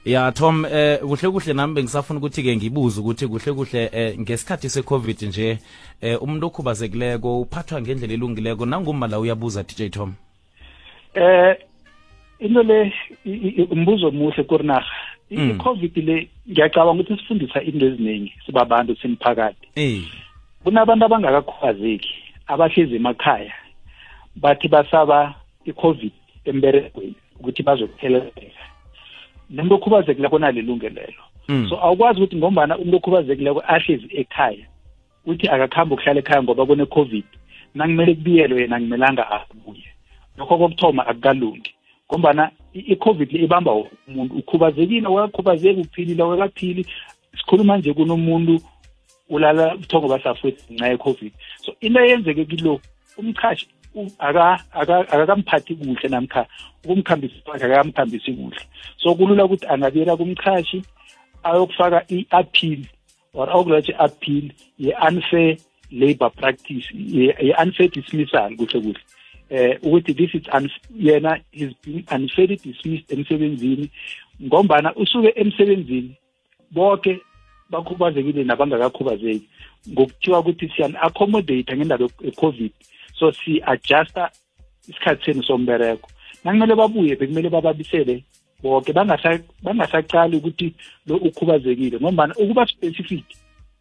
ya 0.06 0.32
Tom 0.32 0.66
eh 0.66 0.98
kuhle 1.02 1.30
kuhle 1.32 1.54
nami 1.54 1.74
bengisafuna 1.74 2.18
ukuthi 2.18 2.42
ke 2.44 2.56
ngibuze 2.56 3.00
ukuthi 3.02 3.28
kuhle 3.28 3.54
kuhle 3.54 3.90
eh, 3.94 4.18
ngesikhathi 4.20 4.70
seCovid 4.70 5.22
nje 5.30 5.58
eh, 6.02 6.24
umuntu 6.24 6.48
okhubazekileko 6.48 7.42
uphathwa 7.42 7.82
ngendlela 7.82 8.14
elungileko 8.14 8.66
nanguma 8.66 9.08
la 9.08 9.20
uyabuza 9.20 9.64
DJ 9.64 9.94
Tom 9.94 10.14
eh 11.14 11.56
into 12.40 12.64
le 12.64 12.94
umbuzo 13.72 14.08
omuhle 14.08 14.44
kurinaga 14.44 14.84
hmm. 15.30 15.50
i-covid 15.52 15.98
le 15.98 16.28
ngiyacabanga 16.50 17.02
ukuthi 17.02 17.22
sifundisa 17.22 17.62
into 17.62 17.86
eziningi 17.86 18.34
sibabantu 18.46 18.96
simphakathi 18.96 20.10
kunabantu 20.64 21.06
abangakakhubazeki 21.06 22.10
abahlezi 22.48 22.96
emakhaya 22.96 23.54
bathi 24.36 24.68
basaba 24.68 25.36
i-covid 25.66 26.12
emberegweni 26.46 27.16
ukuthi 27.40 27.64
bazokutheleleka 27.64 28.61
nomuntu 29.52 29.76
okhubazekileko 29.76 30.40
nalilungelelo 30.40 31.24
hmm. 31.48 31.70
so 31.70 31.80
awukwazi 31.82 32.20
ukuthi 32.22 32.38
ngombana 32.38 32.78
umuntu 32.78 32.98
okhubazekileko 32.98 33.64
ahlezi 33.68 34.08
ekhaya 34.12 34.66
uthi 35.26 35.50
akakhambi 35.50 35.94
ukuhlala 35.94 36.20
ekhaya 36.20 36.44
ngoba 36.44 36.66
kune-covid 36.66 37.24
nangimele 37.76 38.16
kubiyelwe 38.16 38.62
yena 38.62 38.76
angimelanga 38.76 39.32
abuye 39.32 39.88
lokho 40.38 40.58
kokuthoma 40.58 41.08
akukalungi 41.08 41.72
ngombana 42.12 42.52
i-covid 42.74 43.30
le 43.32 43.44
ibamba 43.44 43.72
umuntu 44.08 44.36
ukhubazekile 44.36 45.08
wekakhubazeki 45.08 45.80
uphilile 45.80 46.24
wekaphili 46.24 46.86
sikhuluma 47.38 47.78
nje 47.78 47.94
kunomuntu 47.94 48.62
ulala 49.30 49.76
uthongo 49.76 50.08
basafwethinca 50.08 50.86
ye-covid 50.88 51.32
so 51.64 51.76
into 51.82 52.00
eyenzeke 52.00 52.46
kilo 52.46 52.80
umchashi 53.18 53.68
akakamphathi 54.20 55.76
kuhle 55.76 56.08
namkha 56.12 56.42
ukumkhambisa 56.84 57.34
kwakhe 57.44 57.66
akakamkhambisi 57.68 58.32
kuhle 58.34 58.62
so 59.02 59.14
kulula 59.16 59.44
ukuthi 59.46 59.68
angabuyela 59.68 60.16
kumchashi 60.18 60.80
ayokufaka 61.44 62.00
i-appeal 62.16 62.80
or 63.34 63.48
ayokuletha 63.52 63.92
i-appeal 63.94 64.46
ye-unfair 64.80 65.58
labor 65.92 66.32
practice 66.40 66.88
ye-unfair 67.44 67.90
dismissal 67.92 68.52
kuhle 68.56 68.80
kuhle 68.82 69.00
eh 69.52 69.76
ukuthi 69.84 70.12
this 70.16 70.32
is 70.36 70.46
yena 70.98 71.42
is 71.52 71.72
being 71.84 72.06
unfairly 72.12 72.56
dismissed 72.56 73.12
emsebenzini 73.12 73.92
ngombana 74.46 74.96
usuke 74.96 75.30
emsebenzini 75.36 76.18
bonke 76.72 77.20
bakhubazekile 77.70 78.44
nabangakakhubazeki 78.44 79.48
ngokuthiwa 79.92 80.40
ukuthi 80.40 80.68
siyan-accommodate 80.76 81.72
ngendaba 81.76 82.08
ye-covid 82.24 82.72
so 83.20 83.28
si-adjusta 83.44 84.24
isikhathi 84.90 85.24
senu 85.28 85.44
sombereko 85.50 86.06
nakumele 86.44 86.74
babuye 86.82 87.14
bekumele 87.20 87.50
bababisele 87.56 88.16
bonke 88.64 88.92
bangasaqali 89.70 90.36
ukuthi 90.40 90.68
lo 91.08 91.16
ukhubazekile 91.28 91.96
ngombana 92.02 92.34
ukuba 92.42 92.64
specific 92.74 93.24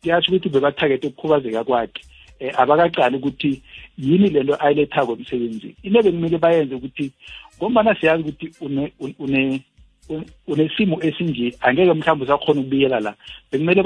kuyasho 0.03 0.29
ukuthi 0.33 0.49
bebathakethe 0.55 1.07
ukukhubazeka 1.11 1.61
kwakhe 1.69 2.01
um 2.45 2.53
abakaqali 2.63 3.15
ukuthi 3.21 3.51
yini 4.05 4.29
lento 4.35 4.55
ayilethako 4.65 5.13
emsebenzini 5.19 5.75
into 5.85 5.99
bekumele 6.05 6.37
bayenze 6.45 6.75
ukuthi 6.79 7.07
ngombana 7.59 7.91
siyazi 7.99 8.23
ukuthi 8.23 8.47
unesimo 10.51 10.97
esinje 11.09 11.47
angeke 11.65 11.93
mhlawumbe 11.99 12.25
usakhona 12.27 12.61
ukubuyela 12.63 12.97
la 13.07 13.13
bekumele 13.53 13.81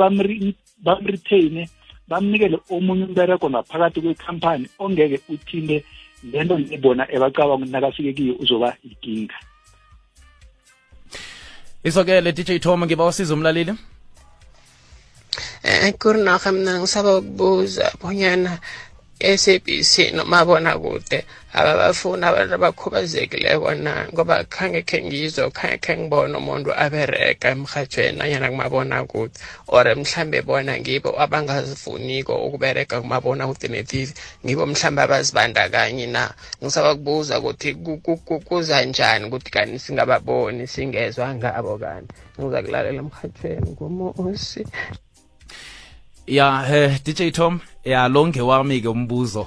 bamretaine 0.85 1.63
bamnikele 2.11 2.57
omunye 2.75 3.05
umbereko 3.11 3.47
ngaphakathi 3.51 3.99
kwekhampani 4.05 4.67
ongeke 4.83 5.17
uthinte 5.33 5.77
lento 6.33 6.55
nibona 6.59 7.03
ebacabanga 7.15 7.57
ukuthi 7.59 7.73
nakafike 7.75 8.11
kiyo 8.17 8.35
uzoba 8.43 8.69
inkinga 8.87 9.37
isokele 11.89 12.29
dj 12.37 12.51
tom 12.65 12.81
ngiba 12.85 13.05
wasiza 13.09 13.35
umlaleli 13.35 13.71
um 13.73 13.79
eh, 15.69 15.81
eh, 15.89 15.93
kurinaha 16.01 16.49
mina 16.53 16.73
ngisaba 16.81 17.11
ukubuza 17.19 17.85
bonyana 18.01 18.61
i-sabc 19.31 19.69
nomabonakude 20.17 21.19
ababafuni 21.53 22.25
abantu 22.31 22.53
abakhubazekileko 22.59 23.71
na 23.85 23.93
ngoba 24.13 24.37
khange 24.55 24.81
khe 24.89 24.99
ngizwe 25.07 25.47
khange 25.57 25.79
khe 25.85 25.93
ngibone 25.97 26.35
umuntu 26.41 26.71
abereka 26.85 27.47
emhatshweni 27.55 28.17
nanyana 28.19 28.49
kumabonakude 28.53 29.33
or 29.75 29.87
mhlambe 30.01 30.39
bona 30.49 30.73
ngibo 30.81 31.09
abangazifuniko 31.25 32.33
ukubereka 32.47 32.95
kumabonakude 33.03 33.67
ne-tv 33.75 34.09
ngibo 34.45 34.63
mhlambe 34.73 35.01
abazibandakanyi 35.07 36.07
na 36.15 36.23
ngisabakubuza 36.61 37.35
ukuthi 37.41 37.71
kuza 38.47 38.77
njani 38.91 39.23
ukuthi 39.29 39.49
kani 39.55 39.75
singababoni 39.85 40.63
singezwa 40.73 41.27
ngabo 41.39 41.73
kani 41.83 42.07
ngiza 42.41 42.59
kulalela 42.65 43.01
emhatshweni 43.05 43.69
ngumosi 43.73 44.63
ya 46.39 46.47
um 46.69 46.99
dj 47.05 47.21
tom 47.39 47.55
ya 47.85 48.09
lo 48.09 48.25
ngewami 48.27 48.81
ke 48.81 48.89
umbuzo 48.89 49.45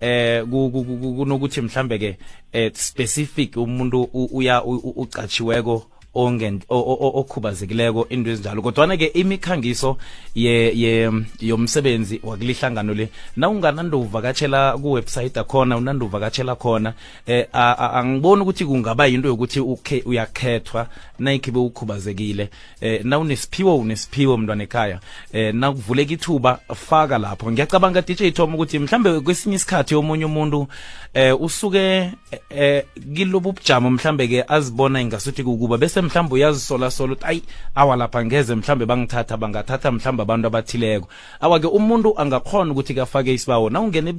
eh 0.00 0.46
kunokuthi 0.46 1.60
mhlambe 1.66 1.98
ke 1.98 2.10
eh, 2.54 2.70
specific 2.78 3.56
umuntu 3.58 4.06
uya 4.14 4.62
ucachiweko 4.62 5.90
okhubazekileko 6.68 8.06
into 8.10 8.30
ezinjalo 8.30 8.62
kodwana 8.62 8.96
ke 8.96 9.06
imikhangiso 9.14 9.96
ye, 10.34 10.72
ye 10.74 11.10
yomsebenzi 11.40 12.20
wakulihlangano 12.22 12.94
le 12.94 13.08
na 13.36 13.48
unganando 13.48 14.00
uvakatshela 14.00 14.78
kuwebsite 14.78 15.38
akhona 15.40 15.76
unando 15.76 16.04
uvakatshela 16.06 16.54
khona 16.56 16.94
eh, 17.26 17.46
angiboni 17.52 18.42
ukuthi 18.42 18.64
kungaba 18.64 19.06
yinto 19.06 19.28
yokuthi 19.28 20.02
uyakhethwa 20.06 20.86
nayikhibe 21.18 21.58
ukhubazekile 21.58 22.48
eh, 22.80 23.04
na 23.04 23.18
unesiphiwo 23.18 23.76
unesiphiwo 23.78 24.36
mntwana 24.36 24.62
ekhaya 24.64 25.00
eh, 25.32 25.54
na 25.54 25.72
kuvuleka 25.72 26.12
ithuba 26.12 26.60
faka 26.74 27.18
lapho 27.18 27.52
ngiyacabanga 27.52 28.02
DJ 28.02 28.30
Tom 28.34 28.54
ukuthi 28.54 28.78
mhlambe 28.78 29.20
kwesinye 29.20 29.56
isikhathi 29.56 29.94
omunye 29.94 30.24
umuntu 30.24 30.66
eh, 31.14 31.40
usuke 31.40 31.78
eh, 31.78 32.10
eh 32.50 32.84
kilobu 33.14 33.52
bujamo 33.52 33.90
mhlambe 33.90 34.28
ke 34.28 34.44
azibona 34.48 35.00
ingasuthi 35.00 35.44
kukuba 35.44 35.78
bese 35.78 36.05
mhlawumbe 36.06 36.34
uyazisola-sola 36.34 37.12
ukuthi 37.12 37.26
ayi 37.28 37.42
awa 37.74 37.96
lapha 37.96 38.24
ngeze 38.24 38.54
mhlawumbe 38.54 38.86
bangithatha 38.86 39.36
bangathatha 39.36 39.90
mhlawumbe 39.92 40.22
abantu 40.22 40.46
abathileko 40.48 41.08
awa-ke 41.40 41.66
umuntu 41.66 42.14
angakhona 42.20 42.72
ukuthi 42.72 42.94
kafake 42.94 43.34
isibawo 43.34 43.70
nawungena 43.70 44.12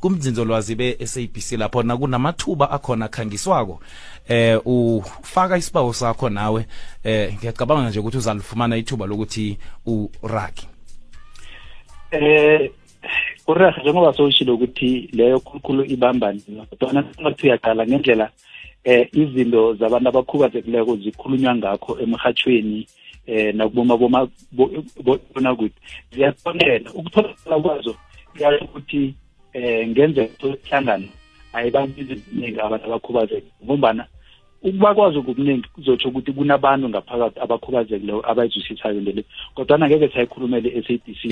kumzinzolwazi 0.00 0.74
be-sabc 0.74 1.52
lapho 1.58 1.82
nakunamathuba 1.82 2.70
akhona 2.70 3.04
akhangiswako 3.04 3.80
eh 4.28 4.60
ufaka 4.66 5.58
isibawo 5.58 5.92
sakho 5.92 6.28
nawe 6.30 6.66
eh 7.04 7.34
ngiyacabanga 7.34 7.88
nje 7.90 8.00
ukuthi 8.00 8.16
uzalifumana 8.18 8.76
ithuba 8.76 9.06
lokuthi 9.06 9.58
uragi 10.22 10.66
eh 12.10 12.70
uragi 13.46 13.80
njengoba 13.80 14.12
sowushilo 14.12 14.54
ukuthi 14.54 15.08
leyo 15.12 15.40
khulukhulu 15.40 15.84
ibamba 15.84 16.32
nina 16.32 16.64
kodwana 16.66 17.04
ungathi 17.18 17.46
uyaqala 17.46 17.86
ngendlela 17.86 18.30
eh 18.90 19.04
izinto 19.22 19.62
zabantu 19.80 20.08
abakhubazekileko 20.12 20.92
zikhulunywa 21.04 21.52
ngakho 21.58 21.92
emhathweni 22.04 22.80
eh 23.32 23.48
nakuboma 23.56 23.94
boma 24.00 24.20
bona 25.34 25.50
kuthi 25.58 25.78
ziyathonela 26.12 26.88
ukutholakala 26.98 27.56
kwazo 27.64 27.92
yasho 28.40 28.64
ukuthi 28.68 29.02
eh 29.58 29.80
ngenze 29.90 30.20
ukuhlangana 30.32 31.06
ayibabizi 31.56 32.12
iziningi 32.16 32.58
abantu 32.66 32.84
abakhubazekile 32.88 33.52
ngombana 33.64 34.04
ukuba 34.66 34.90
kwazi 34.96 35.18
kubuningi 35.26 35.68
kuzotsho 35.74 36.06
ukuthi 36.10 36.30
kunabantu 36.32 36.86
ngaphakathi 36.92 37.38
abakhubazekileyo 37.44 38.18
abayizwisisayo 38.30 39.00
lelo 39.06 39.22
kodwana 39.56 39.84
ngeke 39.86 40.08
sayikhulumele 40.14 40.68
i-s 40.78 40.88
d 41.06 41.14
c 41.20 41.28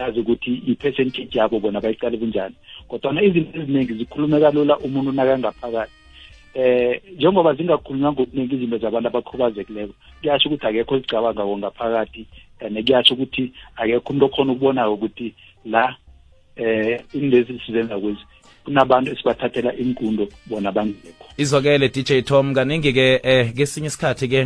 nazi 0.00 0.18
ukuthi 0.24 0.50
i-percentage 0.72 1.36
yabo 1.38 1.60
bona 1.60 1.80
bayiqale 1.84 2.16
kunjani 2.16 2.54
kodwana 2.88 3.18
izinto 3.26 3.52
eziningi 3.60 3.92
zikhulumeka 4.00 4.48
lula 4.56 4.74
umuntu 4.86 5.10
nakangaphakathi 5.12 5.96
eh 6.56 7.00
njengoba 7.16 7.50
zingakhulunywa 7.58 8.12
ngokuningi 8.12 8.54
izinto 8.54 8.76
zabantu 8.78 9.08
abakhubazekileyo 9.08 9.88
kuyasho 10.20 10.46
ukuthi 10.48 10.66
akekho 10.68 10.94
zicabangako 11.00 11.54
ngaphakathi 11.58 12.22
and 12.62 12.74
kuyasho 12.86 13.12
ukuthi 13.14 13.44
akekho 13.80 14.06
umuntu 14.08 14.24
okhona 14.28 14.50
ukubonayo 14.54 14.92
ukuthi 14.94 15.28
la 15.72 15.84
eh 16.62 17.02
into 17.14 17.26
lezi 17.32 17.52
sizenza 17.66 17.98
kwezi 17.98 18.22
kunabantu 18.64 19.10
esibathathela 19.12 19.76
inkundo 19.76 20.28
bona 20.46 20.72
bangekho 20.72 21.24
izwakele 21.44 21.88
dj 21.94 22.14
tom 22.28 22.54
kaningi-ke 22.56 23.06
eh 23.32 23.44
kesinye 23.56 23.88
isikhathi-ke 23.92 24.42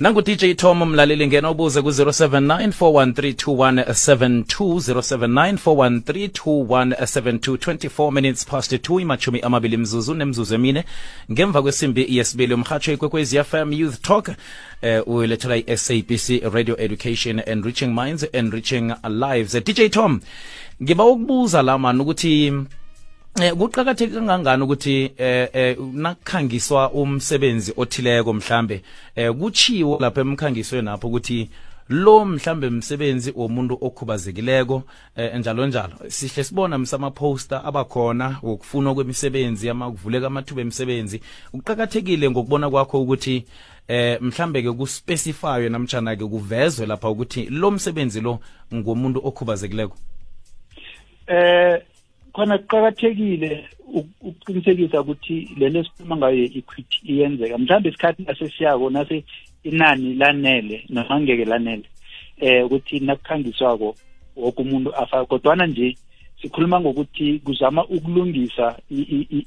nangu 0.02 0.22
dj 0.22 0.46
tom 0.62 0.78
mlaleli 0.90 1.26
ngena 1.28 1.50
ubuze 1.54 1.78
ku-079 1.82 2.66
0794132172 2.66 4.44
24 7.52 8.12
minutes 8.16 8.42
past 8.46 8.72
2 8.74 9.00
imachumi 9.02 9.40
amabili 9.40 9.76
mzuzu 9.76 10.14
nemzuzu 10.14 10.54
emine 10.54 10.80
ngemva 11.32 11.62
kwesimbi 11.62 12.06
yesibili 12.08 12.54
umhatsho 12.54 12.92
ikwekwezi 12.92 13.38
fm 13.44 13.72
youth 13.72 14.00
talk 14.08 14.28
eh 14.82 15.08
uyilethela 15.08 15.56
i-sabc 15.56 16.26
radio 16.54 16.74
education 16.86 17.42
enriching 17.46 17.92
minds 18.04 18.26
enriching 18.32 18.92
lives 19.24 19.52
dj 19.66 19.78
eh, 19.80 19.90
tom 19.90 20.20
ngiba 20.82 21.04
ukubuza 21.10 21.62
la 21.62 21.74
man 21.84 22.00
ukuthi 22.02 22.34
eh 23.40 23.52
kuqhakatheke 23.56 24.12
kangangani 24.14 24.62
ukuthi 24.62 25.12
eh, 25.18 25.48
eh 25.52 25.76
nakukhangiswa 25.92 26.90
umsebenzi 26.90 27.72
othileko 27.76 28.32
mhlambe 28.32 28.82
eh 29.16 29.32
kuchiwo 29.38 29.98
lapha 30.00 30.20
emkhangisweni 30.20 30.84
lapho 30.86 31.08
ukuthi 31.08 31.50
lo 31.88 32.24
mhlambe 32.24 32.66
umsebenzi 32.66 33.32
womuntu 33.36 33.78
okhubazekileko 33.80 34.82
eh, 35.16 35.34
njalo 35.38 35.66
njalo 35.66 35.92
sihle 36.08 36.44
sibona 36.44 36.78
msama 36.78 37.10
poster 37.10 37.62
abakhona 37.64 38.36
wokufuna 38.42 38.94
kwemisebenzi 38.94 39.68
amakuvuleka 39.70 40.26
amathuba 40.26 40.60
emisebenzi 40.60 41.20
uqhakathekile 41.52 42.30
ngokubona 42.30 42.70
kwakho 42.70 43.02
ukuthi 43.02 43.44
eh 43.88 44.18
mhlambe 44.22 44.62
ke 44.62 44.72
kuspecifywe 44.72 45.68
namtjana 45.68 46.16
ke 46.16 46.24
kuvezwe 46.24 46.86
lapha 46.86 47.08
ukuthi 47.08 47.46
lo 47.50 47.70
msebenzi 47.70 48.20
lo 48.20 48.38
ngomuntu 48.74 49.20
okhubazekileko 49.24 49.96
eh 51.26 51.82
khona 52.34 52.58
kuqakathekile 52.58 53.52
ukuqinisekisa 54.20 55.00
ukuthi 55.02 55.36
lento 55.60 55.78
esikhuluma 55.82 56.16
ngayo 56.20 56.44
equity 56.58 56.96
iyenzeka 57.12 57.56
mhlawumbe 57.60 57.88
isikhathi 57.90 58.20
nasesiyako 58.28 58.86
nase 58.96 59.16
inani 59.68 60.08
lanele 60.20 60.76
noma 60.94 61.14
ngeke 61.22 61.44
lanele 61.50 61.86
eh 62.46 62.60
ukuthi 62.66 62.96
nakukhangiswako 63.06 63.88
woke 64.42 64.60
umuntu 64.62 64.90
afaka 65.02 65.24
kodwana 65.30 65.64
nje 65.70 65.88
sikhuluma 66.42 66.76
ngokuthi 66.82 67.26
kuzama 67.44 67.80
ukulungisa 67.94 68.66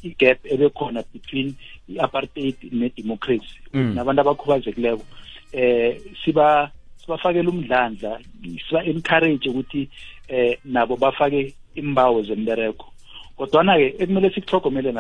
i-gap 0.08 0.40
ebekhona 0.54 1.02
between 1.14 1.48
i-apartheid 1.94 2.56
ne-democracy 2.80 3.54
mm. 3.74 3.92
nabantu 3.96 4.22
abakhubazekileko 4.24 5.04
eh 5.62 5.90
siba 6.26 6.48
sibafakela 7.02 7.50
umdlandla 7.54 8.12
siba 8.70 8.80
encourage 8.92 9.46
ukuthi 9.52 9.82
eh 10.36 10.52
nabo 10.76 10.94
bafake 11.04 11.42
imbawo 11.82 12.18
zembereko 12.24 12.88
kodwana-ke 13.38 13.86
ekumele 14.02 14.30
sikuhlogomele 14.30 14.92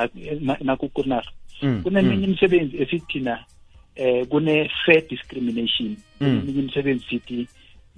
nakho 0.67 0.87
kunarha 0.87 1.31
mm, 1.61 1.83
kuneminye 1.83 2.15
mm. 2.17 2.23
imisebenzi 2.23 2.75
esithina 2.83 3.35
eh 3.95 4.25
kune-fair 4.27 5.01
discrimination 5.09 5.95
mm. 6.21 6.39
kuneminye 6.39 6.59
imisebenzi 6.59 7.05
sithi 7.09 7.47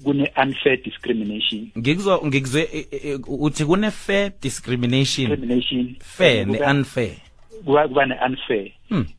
kune-unfair 0.04 0.78
discrimination 0.86 1.70
ngikuzwa 1.78 2.16
ngikuzwe 2.26 2.62
eh, 2.74 2.86
eh, 2.92 3.06
eh, 3.06 3.20
uthi 3.28 3.66
kune-fair 3.66 4.32
discrimination 4.42 5.28
discrimination 5.28 5.96
fair 6.00 6.48
ne-unfair 6.48 7.18
kuba 7.66 8.06
ne-unfair 8.06 8.72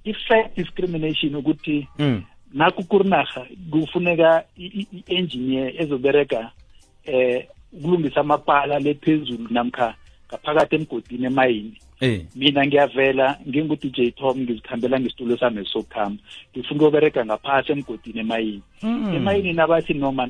i-fair 0.04 0.44
discrimination 0.56 1.34
ukuthi 1.34 1.88
nakho 2.54 2.82
kurinarha 2.82 3.46
kufuneka 3.70 4.44
i-engineer 4.56 5.82
ezobereka 5.82 6.50
eh 7.04 7.46
ukulungisa 7.72 8.20
amapala 8.24 8.78
lephezulu 8.84 9.46
namkha 9.50 9.94
ngaphakathi 10.28 10.74
emgodini 10.78 11.24
emayini 11.30 11.74
eh. 12.06 12.18
mina 12.36 12.60
ngiyavela 12.66 13.26
ngingu-dj 13.48 13.98
tom 14.18 14.34
ngizikhambela 14.44 14.96
ngesitulo 15.00 15.32
sami 15.40 15.62
sokukhamba 15.72 16.22
ngifuna 16.52 16.76
ukuyobereka 16.78 17.20
ngaphasi 17.28 17.68
emgodini 17.74 18.18
emayini 18.24 18.62
emayini 19.16 19.50
nabathi 19.58 19.92
noma 20.00 20.24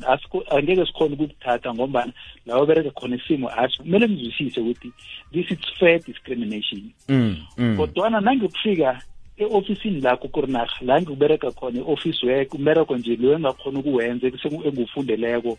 angeke 0.55 0.83
sikhona 0.89 1.15
ukukuthatha 1.15 1.69
ngombana 1.77 2.13
la 2.47 2.53
obereka 2.59 2.91
khona 2.99 3.17
isimo 3.21 3.47
asho 3.63 3.79
kumele 3.83 4.05
ngizwisise 4.09 4.59
ukuthi 4.61 4.89
this 5.35 5.47
is 5.55 5.59
fair 5.79 5.99
discrimination 6.09 6.91
mm, 7.09 7.35
mm. 7.59 7.77
kodwana 7.79 8.21
nangiyokufika 8.21 9.01
e-ofisini 9.39 10.01
lakho 10.01 10.27
kurinarha 10.29 10.83
la 10.85 10.99
ngiubereka 11.03 11.51
khona 11.55 11.79
i-office 11.79 12.27
work 12.27 12.51
umbereko 12.55 12.97
nje 12.99 13.15
lo 13.23 13.31
engakhona 13.37 13.79
ukuwenza 13.79 14.27
engiwufundeleko 14.67 15.59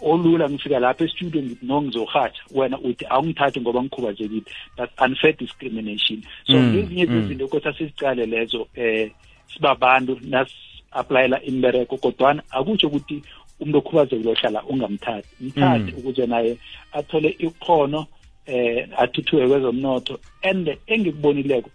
olula 0.00 0.48
ngifika 0.50 0.78
lapha 0.78 1.04
e-studio 1.04 1.42
ngithi 1.42 1.66
no 1.66 1.82
ngizohatsha 1.82 2.42
wena 2.54 2.76
uthi 2.78 3.04
awungithathi 3.08 3.60
ngoba 3.60 3.80
ngikhubazekile 3.82 4.42
that's 4.76 4.92
unfair 5.02 5.32
discrimination 5.32 6.22
so 6.46 6.52
mm, 6.52 6.62
ngezinye 6.72 7.06
mm, 7.06 7.12
zezinto 7.12 7.48
kodwa 7.48 7.72
sizicale 7.74 8.26
lezo 8.26 8.68
eh 8.74 9.10
sibabantu 9.54 10.18
nas-aplayela 10.30 11.40
imbereko 11.48 11.96
kodwana 11.96 12.42
akutsho 12.50 12.86
ukuthi 12.88 13.22
umuntu 13.60 13.78
okhubazekile 13.78 14.30
ohlala 14.30 14.60
ungamthathi 14.68 15.28
mthathi 15.40 15.92
mm. 15.92 15.98
ukuze 15.98 16.26
naye 16.26 16.58
athole 16.92 17.28
ikhono 17.38 18.06
eh 18.46 18.88
athuthuke 18.98 19.48
kwezomnotho 19.48 20.18
and 20.42 20.76
engikubonileko 20.86 21.70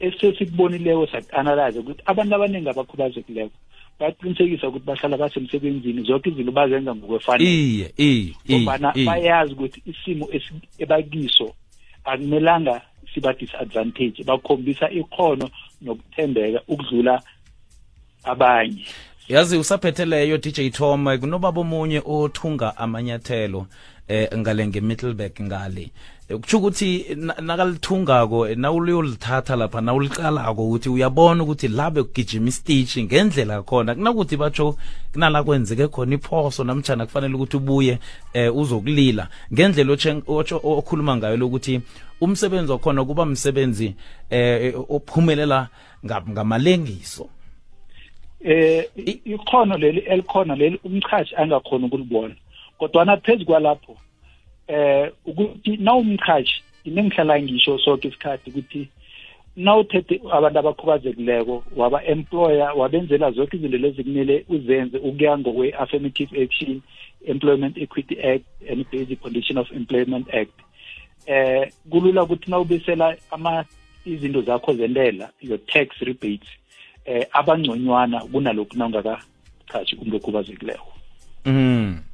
esesikubonileko 0.00 1.06
sak-analyze 1.12 1.76
ukuthi 1.78 2.00
abantu 2.06 2.32
abaningi 2.36 2.68
abakhubazekileko 2.72 3.56
bayaqinisekisa 4.00 4.64
ukuthi 4.68 4.84
bahlala 4.88 5.16
basemsebenzini 5.20 6.00
zonke 6.08 6.28
izinto 6.32 6.52
bazenza 6.52 6.94
ngokwefanele 6.94 7.90
iye 7.96 8.34
ngombana 8.50 8.88
bayazi 9.06 9.52
ukuthi 9.52 9.78
isimo 9.92 10.24
ebakiso 10.82 11.46
akumelanga 12.08 12.80
siba-disadvantage 13.12 14.24
bakhombisa 14.24 14.88
ikhono 14.90 15.46
nokuthembeka 15.84 16.58
ukudlula 16.70 17.20
abanye 18.24 18.84
yazi 19.28 19.56
usaphetheleyo 19.56 20.38
dj 20.38 20.72
tom 20.72 21.00
kunobaba 21.20 21.60
omunye 21.60 22.00
othunga 22.04 22.76
amanyathelo 22.76 23.66
eh 24.10 24.28
ngale 24.38 24.66
ngeMiddelburg 24.66 25.40
eh, 25.40 25.44
ngale 25.46 25.90
kusho 26.42 26.58
ukuthi 26.58 27.06
nakalithungako 27.42 28.48
eh, 28.48 28.56
nawuliyolithatha 28.56 29.56
lapha 29.56 29.80
nawuliqalako 29.80 30.62
ukuthi 30.68 30.88
uyabona 30.88 31.42
ukuthi 31.44 31.68
la 31.68 31.90
bekugijima 31.94 32.48
istitch 32.48 32.98
ngendlela 33.06 33.62
khona 33.62 33.94
kunakuthi 33.94 34.34
batsho 34.36 34.74
kunala 35.12 35.42
kwenzeke 35.46 35.86
khona 35.88 36.14
iphoso 36.14 36.64
namtshana 36.64 37.06
kufanele 37.06 37.34
ukuthi 37.34 37.56
ubuye 37.56 37.98
um 38.34 38.58
uzokulila 38.60 39.28
ngendlela 39.52 39.92
okhuluma 40.64 41.16
ngayo 41.16 41.36
lokuthi 41.36 41.80
umsebenzi 42.20 42.72
wakhona 42.72 43.04
kuba 43.06 43.26
msebenzi 43.26 43.94
um 44.30 44.84
ophumelela 44.90 45.68
ngamalengiso 46.06 47.28
um 48.44 48.82
ikhono 49.26 49.78
leli 49.78 49.98
elikhona 50.00 50.56
leli 50.56 50.80
umchashi 50.84 51.36
angakhona 51.36 51.86
ukulibona 51.86 52.34
kodwana 52.80 53.16
phezu 53.16 53.44
kwalapho 53.44 53.96
eh 54.66 55.12
ukuthi 55.26 55.76
nawumkhashi 55.76 56.62
inengihlala 56.84 57.42
ngisho 57.42 57.78
sonke 57.78 58.08
isikhathi 58.08 58.50
ukuthi 58.50 58.82
nawuthethe 59.56 60.16
abantu 60.36 60.58
abakhubazekileko 60.58 61.54
waba-employer 61.76 62.72
wabenzela 62.78 63.30
zonke 63.30 63.56
izinto 63.56 63.76
lezi 63.78 64.04
kumele 64.04 64.36
uzenze 64.48 64.98
ukuya 64.98 65.38
ngokwe-affirmative 65.38 66.32
action 66.44 66.80
employment 67.26 67.76
equity 67.78 68.16
act 68.32 68.46
and 68.70 68.80
basic 68.92 69.20
condition 69.20 69.58
of 69.58 69.68
employment 69.72 70.26
act 70.34 70.56
eh 71.26 71.70
kulula 71.90 72.22
ukuthi 72.22 72.50
nawubisela 72.50 73.16
ama 73.30 73.64
izinto 74.06 74.40
zakho 74.42 74.72
zentela 74.72 75.30
your 75.40 75.58
tax 75.66 75.88
rebates 76.00 76.48
eh 77.04 77.26
abangconywana 77.32 78.20
kunalokhu 78.24 78.76
nawungakachashi 78.78 79.96
umuntu 79.96 80.16
okhubazekileyo 80.16 80.80
mm 81.44 81.52
mm-hmm. 81.52 82.09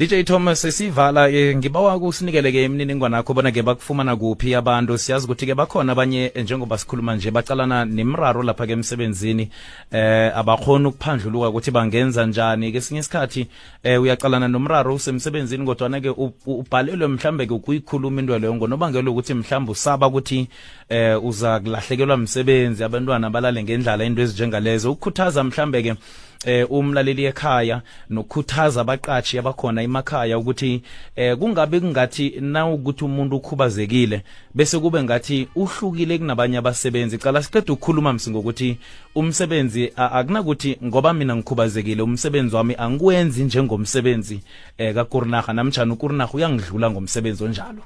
DJ 0.00 0.22
Thomas 0.26 0.66
sivala 0.76 1.28
e, 1.30 1.54
ngibawa 1.56 1.98
kusinikele 2.00 2.52
ke 2.52 2.64
imininingwane 2.64 3.16
yakho 3.20 3.34
bona 3.36 3.50
ke 3.52 3.60
bakufumana 3.62 4.16
kuphi 4.16 4.54
abantu 4.56 4.96
siyazi 4.98 5.24
ukuthi 5.28 5.46
ke 5.46 5.54
bakhona 5.54 5.92
abanye 5.92 6.32
eh, 6.34 6.42
njengoba 6.44 6.78
sikhuluma 6.78 7.16
nje 7.20 7.28
bacalana 7.30 7.84
nemraro 7.84 8.40
lapha 8.42 8.64
ke 8.66 8.72
emsebenzini 8.72 9.44
eh 9.92 10.32
abakhona 10.34 10.88
ukuphandluluka 10.88 11.48
ukuthi 11.52 11.70
bangenza 11.70 12.26
njani 12.26 12.72
kesinye 12.72 13.00
isikhathi 13.04 13.42
eh 13.84 14.00
uyacalana 14.02 14.48
nomraro 14.48 14.94
usemsebenzini 14.96 15.64
kodwa 15.68 15.88
na 15.88 16.00
ke 16.00 16.10
ubhalelwe 16.48 17.06
mhlambe 17.20 17.44
ke 17.46 17.52
ukuyikhuluma 17.60 18.20
into 18.24 18.38
leyo 18.40 18.54
ngonobangela 18.56 19.04
ukuthi 19.10 19.34
mhlambe 19.36 19.72
usaba 19.76 20.06
ukuthi 20.08 20.48
eh 20.90 21.14
uza 21.24 21.60
kulahlekelwa 21.60 22.14
umsebenzi 22.14 22.84
abantwana 22.84 23.30
balale 23.30 23.62
ngendlala 23.62 24.04
into 24.04 24.22
ezinjengalezo 24.26 24.90
ukukhuthaza 24.92 25.44
mhlambe 25.46 25.82
ke 25.86 25.92
eh 26.50 26.66
umlaleli 26.70 27.24
ekhaya 27.30 27.82
nokukhuthaza 28.10 28.80
abaqashi 28.82 29.38
abakhona 29.38 29.82
emakhaya 29.86 30.34
ukuthi 30.42 30.82
eh 31.16 31.36
kungabe 31.38 31.78
kungathi 31.80 32.40
na 32.42 32.66
ukuthi 32.66 33.04
umuntu 33.06 33.36
ukhubazekile 33.38 34.24
bese 34.54 34.78
kube 34.82 34.98
ngathi 35.06 35.46
uhlukile 35.54 36.18
kunabanye 36.18 36.58
abasebenzi 36.58 37.18
cala 37.22 37.38
siqeda 37.42 37.70
ukukhuluma 37.72 38.10
msi 38.12 38.30
ngokuthi 38.34 38.70
umsebenzi 39.14 39.92
akunakuthi 39.96 40.78
ngoba 40.84 41.12
mina 41.14 41.36
ngikhubazekile 41.38 42.02
umsebenzi 42.02 42.56
wami 42.58 42.74
angikwenzi 42.78 43.44
njengomsebenzi 43.46 44.40
eh 44.78 44.90
kaKurinaga 44.94 45.52
namjani 45.54 45.92
uKurinaga 45.94 46.32
uyangidlula 46.34 46.90
ngomsebenzi 46.90 47.42
onjalo 47.44 47.82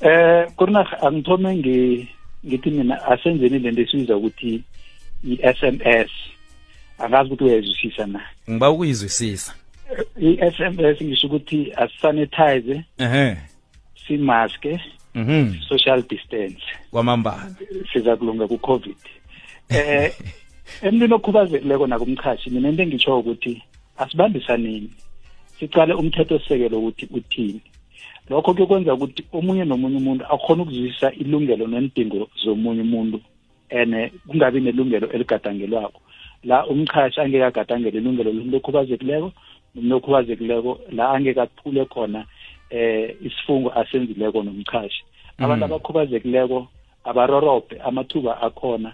Eh 0.00 0.46
kurna 0.56 0.84
angithome 1.02 1.56
ngi 1.56 2.08
ngithi 2.46 2.70
mina 2.70 2.94
asenzeni 3.12 3.58
lento 3.62 3.82
esizwa 3.82 4.16
ukuthi 4.18 4.52
i-SMS 5.30 6.10
angazi 7.02 7.26
ukuthi 7.26 7.44
uyayizwisisa 7.44 8.04
na 8.12 8.20
ngiba 8.50 8.66
ukuyizwisisa 8.74 9.50
i-SMS 10.28 10.96
ngisho 11.04 11.26
ukuthi 11.26 11.58
asisanitize 11.82 12.76
ehe 13.04 13.26
simaske 14.06 14.72
mhm 15.18 15.44
social 15.68 16.00
distance 16.10 16.62
kwamambala 16.90 17.46
siza 17.92 18.12
kulunga 18.16 18.44
ku 18.50 18.58
covid 18.68 18.98
eh 19.78 20.10
emntwini 20.86 21.14
okhubazekileko 21.18 21.84
nakumchashi 21.86 22.46
mina 22.50 22.68
into 22.70 22.82
engitsho 22.84 23.10
ukuthi 23.20 23.52
asibambisaneni 24.02 24.90
sicale 25.58 25.92
umthetho 26.00 26.34
osekelo 26.38 26.76
ukuthi 26.78 27.04
uthini 27.18 27.60
lokho 28.30 28.54
ke 28.54 28.66
kwenza 28.66 28.94
ukuthi 28.94 29.24
omunye 29.32 29.64
nomunye 29.64 29.96
umuntu 29.96 30.24
akhona 30.24 30.62
ukuzwisisa 30.62 31.12
ilungelo 31.12 31.66
nendingo 31.66 32.28
zomunye 32.44 32.82
umuntu 32.84 33.18
ene 33.68 34.12
kungabi 34.28 34.60
nelungelo 34.60 35.08
eligadangelwako 35.14 36.00
la 36.44 36.66
umchashi 36.66 37.20
angeke 37.20 37.44
agadangele 37.44 37.98
ilungelo 37.98 38.30
lomuntu 38.32 38.56
okhubazekileko 38.56 39.32
nomuntu 39.74 39.96
okhubazekileko 39.96 40.80
la 40.92 41.04
angeke 41.12 41.40
aphule 41.40 41.84
khona 41.84 42.24
eh 42.70 43.16
isifungo 43.24 43.72
asenzileko 43.72 44.42
nomchashi 44.42 45.00
abantu 45.38 45.64
mm. 45.66 45.72
abakhubazekileko 45.72 46.68
abarorobhe 47.04 47.80
amathuba 47.88 48.32
akhona 48.42 48.92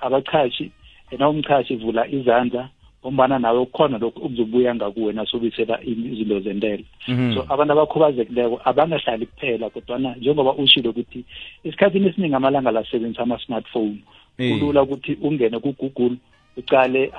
abachashi 0.00 0.70
na 1.18 1.28
umchashi 1.28 1.76
vula 1.76 2.06
izandla 2.08 2.70
ngombana 3.06 3.38
nawe 3.38 3.58
ukhona 3.58 3.98
lokhu 3.98 4.24
okuzobuya 4.26 4.74
ngakuwe 4.74 5.12
nasobisela 5.12 5.78
izinto 5.86 6.40
zentela 6.42 6.82
mhm. 7.08 7.34
so 7.34 7.40
abantu 7.48 7.72
abakhubazekileko 7.72 8.58
abangahlali 8.66 9.26
kuphela 9.30 9.70
kodwana 9.70 10.16
njengoba 10.18 10.52
ushilo 10.58 10.90
ukuthi 10.90 11.22
esikhathini 11.64 12.08
esiningi 12.10 12.34
amalanga 12.34 12.70
la 12.74 12.82
sebenzisa 12.90 13.22
ama-smartphone 13.22 13.98
eh. 14.38 14.58
kulula 14.58 14.82
ukuthi 14.82 15.14
ungene 15.22 15.58
ku-google 15.62 16.16
ucale 16.58 17.12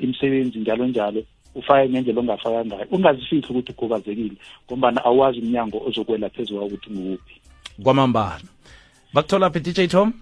imisebenzi 0.00 0.58
njalo 0.64 0.86
njalo 0.88 1.20
ufake 1.54 1.88
ngendlela 1.92 2.20
ongafaka 2.24 2.64
ngayo 2.64 2.86
ungazifihli 2.90 3.44
ukuthi 3.50 3.72
ukhubazekile 3.72 4.36
ngombana 4.66 5.04
awazi 5.04 5.38
umnyango 5.44 5.82
ozokwela 5.86 6.28
phezu 6.32 6.54
kwawo 6.54 6.66
ukuthi 6.66 6.90
nguwuphi 6.90 7.36
kwamambala 7.82 8.48
bakuthola 9.12 9.50
phi 9.50 9.60
dj 9.60 9.86
tom 9.92 10.12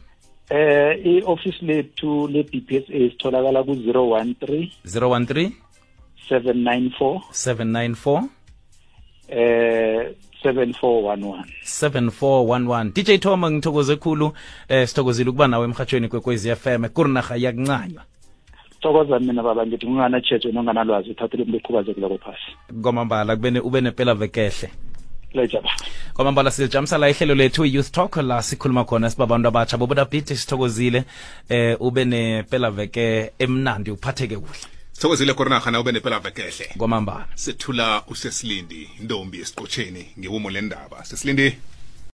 eh 0.50 0.98
i-office 1.04 1.62
lethu 1.62 2.26
le-BPSA 2.28 3.14
sitholakala 3.14 3.62
ku 3.62 3.72
013 3.74 4.82
013 4.86 5.52
794 6.28 7.20
794 7.32 8.26
eh 9.30 10.12
7411 10.42 11.44
7411 11.62 12.90
DJ 12.94 13.18
Thoma 13.22 13.50
ngithokoze 13.50 13.96
khulu 13.96 14.32
eh 14.68 14.86
sithokozile 14.88 15.30
ukuba 15.30 15.46
nawe 15.48 15.64
emhathweni 15.70 16.08
kwekwezi 16.10 16.50
FM 16.54 16.88
kurinaga 16.90 17.36
yakuncanywa 17.38 18.02
thokoza 18.82 19.18
mina 19.22 19.42
baba 19.42 19.62
ngithi 19.66 19.86
kungana 19.86 20.20
tshetho 20.20 20.50
nonganalwazi 20.52 21.10
uthathele 21.14 21.42
umuntu 21.46 21.58
oqhubazekileko 21.62 22.18
phasi 22.18 22.50
kwamambala 22.82 23.36
kubene 23.38 23.60
ube 23.62 23.80
nepela 23.80 24.14
vekehle 24.18 24.68
lejaba 25.34 25.70
kwamambala 26.14 26.50
silijamisa 26.50 26.98
la 26.98 27.10
ihlelo 27.10 27.34
lethu 27.34 27.64
youth 27.64 27.90
talk 27.90 28.16
la 28.16 28.42
sikhuluma 28.42 28.84
khona 28.84 29.10
sibabantu 29.10 29.48
abatsha 29.48 29.76
bobuda 29.78 30.04
bithi 30.04 30.36
sithokozile 30.36 31.04
eh 31.48 31.76
ube 31.80 32.04
nepela 32.04 32.70
veke 32.70 33.30
emnandi 33.38 33.90
uphatheke 33.90 34.36
kuhle 34.36 34.62
sithokozile 34.92 35.34
khona 35.34 35.60
khana 35.60 35.80
ube 35.80 35.92
nepela 35.92 36.18
vekehle 36.20 36.74
kwamambala 36.76 37.24
sethula 37.34 38.02
usesilindi 38.12 38.80
intombi 39.00 39.40
esiqotsheni 39.42 40.04
ngewumo 40.20 40.50
lendaba 40.54 41.04
sesilindi 41.08 41.56